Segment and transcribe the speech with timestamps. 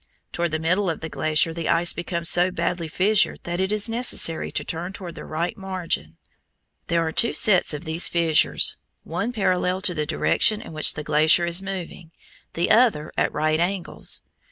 [0.31, 3.87] Toward the middle of the glacier the ice becomes so badly fissured that it is
[3.87, 6.17] necessary to turn toward the right margin.
[6.87, 11.03] There are two sets of these fissures, one parallel to the direction in which the
[11.03, 12.09] glacier is moving,
[12.53, 14.23] the other at right angles.